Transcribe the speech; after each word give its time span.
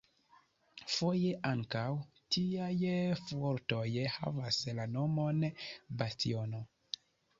Foje 0.93 1.33
ankaŭ 1.49 1.83
tiaj 2.35 2.71
fuortoj 3.19 3.83
havas 4.17 4.63
la 4.81 4.89
nomon 4.97 5.45
"bastiono". 6.01 6.65